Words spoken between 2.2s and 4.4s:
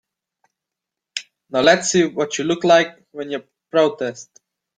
you look like when you protest.